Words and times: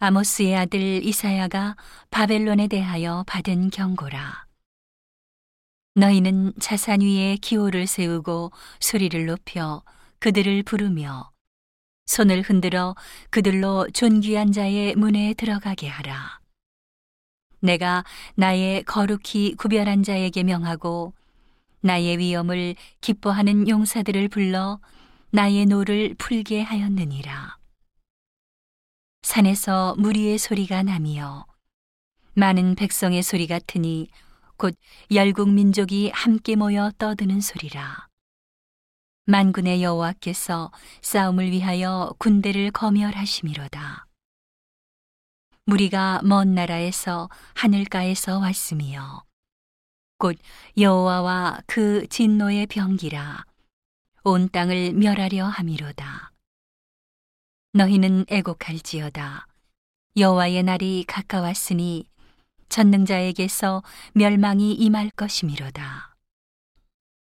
아모스의 0.00 0.56
아들 0.56 1.04
이사야가 1.04 1.74
바벨론에 2.10 2.68
대하여 2.68 3.24
받은 3.26 3.70
경고라. 3.70 4.46
너희는 5.96 6.52
자산 6.60 7.00
위에 7.00 7.36
기호를 7.36 7.88
세우고 7.88 8.52
소리를 8.78 9.26
높여 9.26 9.82
그들을 10.20 10.62
부르며 10.62 11.32
손을 12.06 12.42
흔들어 12.42 12.94
그들로 13.30 13.88
존귀한 13.92 14.52
자의 14.52 14.94
문에 14.94 15.34
들어가게 15.34 15.88
하라. 15.88 16.38
내가 17.58 18.04
나의 18.36 18.84
거룩히 18.84 19.56
구별한 19.56 20.04
자에게 20.04 20.44
명하고 20.44 21.12
나의 21.80 22.18
위엄을 22.18 22.76
기뻐하는 23.00 23.68
용사들을 23.68 24.28
불러 24.28 24.78
나의 25.30 25.66
노를 25.66 26.14
풀게 26.18 26.62
하였느니라. 26.62 27.57
산에서 29.28 29.94
무리의 29.98 30.38
소리가 30.38 30.82
나며 30.82 31.44
많은 32.32 32.74
백성의 32.76 33.22
소리 33.22 33.46
같으니 33.46 34.08
곧 34.56 34.74
열국 35.12 35.50
민족이 35.50 36.10
함께 36.14 36.56
모여 36.56 36.90
떠드는 36.96 37.42
소리라. 37.42 38.08
만군의 39.26 39.82
여호와께서 39.82 40.72
싸움을 41.02 41.50
위하여 41.50 42.14
군대를 42.16 42.70
거멸하심이로다. 42.70 44.06
무리가 45.66 46.22
먼 46.24 46.54
나라에서 46.54 47.28
하늘가에서 47.52 48.38
왔으며 48.38 49.24
곧 50.16 50.38
여호와와 50.78 51.60
그 51.66 52.06
진노의 52.08 52.66
병기라 52.68 53.44
온 54.24 54.48
땅을 54.48 54.94
멸하려 54.94 55.44
함이로다. 55.44 56.32
너희는 57.72 58.24
애곡할지어다. 58.28 59.46
여호와의 60.16 60.62
날이 60.62 61.04
가까웠으니 61.06 62.08
전능자에게서 62.68 63.82
멸망이 64.14 64.72
임할 64.72 65.10
것이미로다. 65.10 66.14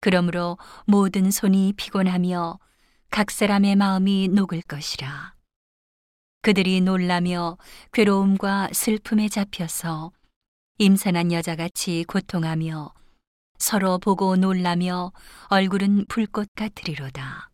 그러므로 0.00 0.58
모든 0.86 1.30
손이 1.30 1.74
피곤하며 1.76 2.58
각 3.10 3.30
사람의 3.30 3.76
마음이 3.76 4.28
녹을 4.28 4.62
것이라. 4.62 5.34
그들이 6.42 6.82
놀라며 6.82 7.58
괴로움과 7.92 8.68
슬픔에 8.72 9.28
잡혀서 9.28 10.12
임산한 10.78 11.32
여자같이 11.32 12.04
고통하며 12.06 12.94
서로 13.58 13.98
보고 13.98 14.36
놀라며 14.36 15.12
얼굴은 15.48 16.04
불꽃 16.08 16.48
같으리로다. 16.54 17.50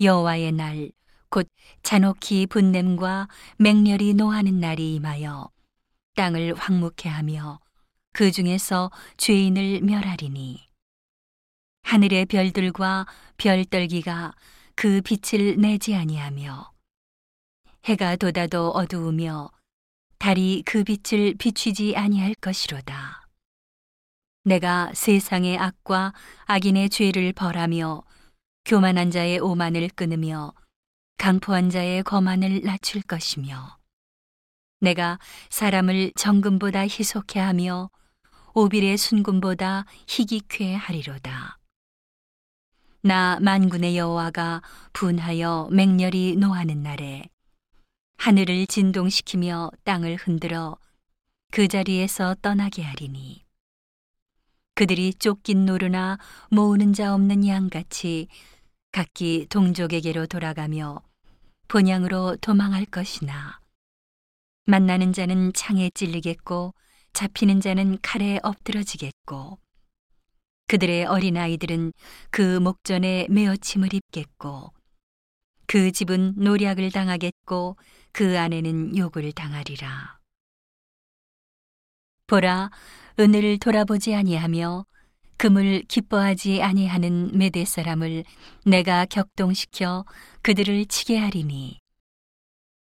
여호와의 0.00 0.52
날 0.52 0.90
곧 1.28 1.48
잔혹히 1.82 2.46
분냄과 2.46 3.28
맹렬히 3.58 4.14
노하는 4.14 4.60
날이 4.60 4.94
임하여 4.94 5.50
땅을 6.14 6.54
황무케 6.54 7.08
하며 7.08 7.60
그 8.12 8.30
중에서 8.30 8.90
죄인을 9.16 9.82
멸하리니 9.82 10.66
하늘의 11.82 12.26
별들과 12.26 13.06
별떨기가 13.36 14.34
그 14.74 15.00
빛을 15.02 15.56
내지 15.58 15.94
아니하며 15.94 16.72
해가 17.84 18.16
돋아도 18.16 18.70
어두우며 18.70 19.50
달이 20.18 20.64
그 20.66 20.82
빛을 20.82 21.34
비추지 21.38 21.94
아니할 21.96 22.34
것이로다. 22.34 23.28
내가 24.44 24.90
세상의 24.94 25.58
악과 25.58 26.12
악인의 26.46 26.90
죄를 26.90 27.32
벌하며 27.32 28.02
교만한 28.64 29.10
자의 29.10 29.38
오만을 29.38 29.88
끊으며 29.94 30.52
강포한 31.18 31.70
자의 31.70 32.02
거만을 32.02 32.62
낮출 32.62 33.02
것이며 33.02 33.78
내가 34.80 35.18
사람을 35.50 36.12
정금보다 36.16 36.82
희속해 36.82 37.40
하며 37.40 37.90
오빌의 38.54 38.96
순금보다 38.96 39.84
희귀케 40.08 40.74
하리로다. 40.74 41.58
나 43.02 43.38
만군의 43.40 43.96
여호와가 43.96 44.62
분하여 44.92 45.68
맹렬히 45.70 46.36
노하는 46.36 46.82
날에 46.82 47.28
하늘을 48.18 48.66
진동시키며 48.66 49.70
땅을 49.84 50.16
흔들어 50.16 50.76
그 51.52 51.68
자리에서 51.68 52.34
떠나게 52.42 52.82
하리니 52.82 53.44
그들이 54.74 55.14
쫓긴 55.14 55.66
노르나 55.66 56.18
모으는 56.50 56.92
자 56.92 57.14
없는 57.14 57.46
양같이 57.46 58.28
각기 58.90 59.46
동족에게로 59.48 60.26
돌아가며 60.26 61.05
본향으로 61.68 62.36
도망할 62.36 62.84
것이나. 62.86 63.60
만나는 64.66 65.12
자는 65.12 65.52
창에 65.52 65.90
찔리겠고 65.90 66.74
잡히는 67.12 67.60
자는 67.60 67.98
칼에 68.02 68.38
엎드러지겠고. 68.42 69.58
그들의 70.68 71.04
어린아이들은 71.06 71.92
그 72.30 72.58
목전에 72.58 73.26
메어침을 73.30 73.94
입겠고. 73.94 74.72
그 75.66 75.92
집은 75.92 76.34
노략을 76.36 76.90
당하겠고 76.90 77.76
그 78.12 78.38
아내는 78.38 78.96
욕을 78.96 79.32
당하리라. 79.32 80.18
보라, 82.26 82.70
은을 83.20 83.58
돌아보지 83.58 84.14
아니하며 84.14 84.84
금을 85.36 85.82
기뻐하지 85.82 86.62
아니하는 86.62 87.36
메대 87.36 87.64
사람을 87.64 88.24
내가 88.64 89.04
격동시켜 89.06 90.04
그들을 90.42 90.86
치게 90.86 91.18
하리니. 91.18 91.78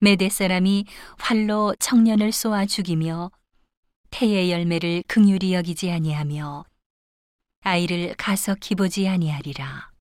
메대 0.00 0.28
사람이 0.28 0.86
활로 1.18 1.74
청년을 1.78 2.32
쏘아 2.32 2.66
죽이며 2.66 3.30
태의 4.10 4.50
열매를 4.50 5.04
극률이 5.06 5.54
여기지 5.54 5.90
아니하며 5.90 6.64
아이를 7.60 8.14
가석히 8.18 8.74
보지 8.74 9.08
아니하리라. 9.08 9.92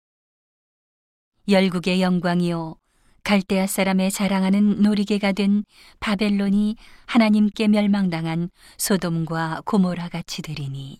열국의 1.48 2.02
영광이요 2.02 2.76
갈대아 3.24 3.68
사람의 3.68 4.10
자랑하는 4.10 4.82
놀이개가 4.82 5.32
된 5.34 5.64
바벨론이 6.00 6.76
하나님께 7.06 7.68
멸망당한 7.68 8.50
소돔과 8.78 9.62
고모라 9.66 10.10
같이 10.10 10.42
되리니 10.42 11.00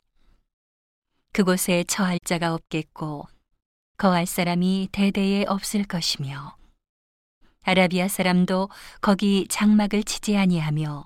그곳에 1.34 1.86
처할 1.86 2.20
자가 2.20 2.54
없겠고 2.54 3.26
거할 3.98 4.26
사람이 4.26 4.90
대대에 4.92 5.46
없을 5.48 5.86
것이며 5.86 6.58
아라비아 7.64 8.08
사람도 8.08 8.70
거기 9.00 9.48
장막을 9.48 10.04
치지 10.04 10.36
아니하며 10.36 11.06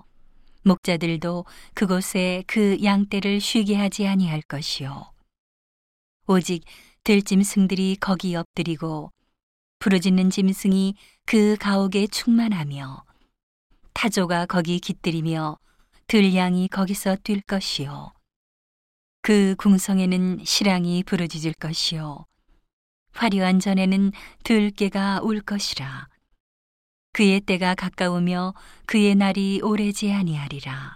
목자들도 0.62 1.44
그곳에 1.74 2.42
그 2.48 2.78
양떼를 2.82 3.40
쉬게 3.40 3.76
하지 3.76 4.08
아니할 4.08 4.42
것이요. 4.42 5.12
오직 6.26 6.64
들짐승들이 7.04 7.98
거기 8.00 8.34
엎드리고 8.34 9.12
부르짖는 9.78 10.30
짐승이 10.30 10.96
그 11.24 11.56
가옥에 11.60 12.08
충만하며 12.08 13.04
타조가 13.92 14.46
거기 14.46 14.80
깃들이며 14.80 15.56
들양이 16.08 16.66
거기서 16.66 17.16
뛸 17.22 17.42
것이요 17.46 18.15
그 19.26 19.56
궁성에는 19.58 20.44
실랑이 20.44 21.02
부르짖을 21.02 21.54
것이요. 21.54 22.26
화려한 23.10 23.58
전에는 23.58 24.12
들깨가 24.44 25.18
울 25.20 25.40
것이라. 25.40 26.06
그의 27.12 27.40
때가 27.40 27.74
가까우며 27.74 28.54
그의 28.86 29.16
날이 29.16 29.60
오래지 29.64 30.12
아니하리라 30.12 30.95